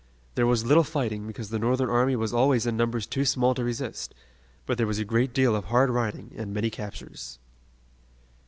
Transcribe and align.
There 0.33 0.47
was 0.47 0.65
little 0.65 0.83
fighting 0.83 1.27
because 1.27 1.51
the 1.51 1.59
Northern 1.59 1.87
enemy 1.91 2.15
was 2.15 2.33
always 2.33 2.65
in 2.65 2.75
numbers 2.75 3.05
too 3.05 3.23
small 3.23 3.53
to 3.53 3.63
resist, 3.63 4.15
but 4.65 4.79
there 4.79 4.87
was 4.87 4.97
a 4.97 5.05
great 5.05 5.31
deal 5.31 5.55
of 5.55 5.65
hard 5.65 5.91
riding 5.91 6.31
and 6.35 6.51
many 6.51 6.71
captures. 6.71 7.37